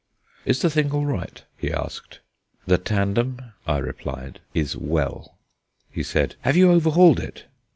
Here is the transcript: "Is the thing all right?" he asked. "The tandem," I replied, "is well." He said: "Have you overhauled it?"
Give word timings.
"Is 0.45 0.63
the 0.63 0.69
thing 0.71 0.91
all 0.93 1.05
right?" 1.05 1.43
he 1.55 1.71
asked. 1.71 2.21
"The 2.65 2.79
tandem," 2.79 3.37
I 3.67 3.77
replied, 3.77 4.39
"is 4.51 4.75
well." 4.75 5.37
He 5.91 6.01
said: 6.01 6.37
"Have 6.41 6.57
you 6.57 6.71
overhauled 6.71 7.19
it?" 7.19 7.45